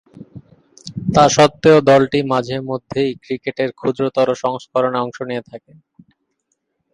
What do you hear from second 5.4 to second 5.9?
থাকে।